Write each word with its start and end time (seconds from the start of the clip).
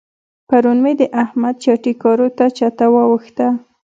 پرون 0.47 0.77
مې 0.83 0.93
د 0.99 1.01
احمد 1.23 1.55
چټي 1.63 1.93
کارو 2.03 2.27
ته 2.37 2.45
چته 2.57 2.85
واوښته. 2.93 3.47